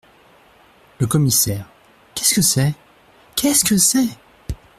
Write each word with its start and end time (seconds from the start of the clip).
Le 0.99 1.05
Commissaire 1.05 1.67
Qu’est-ce 2.15 2.33
que 2.33 2.41
c’est?… 2.41 2.73
qu’est-ce 3.35 3.63
que 3.63 3.77
c’est?… 3.77 4.09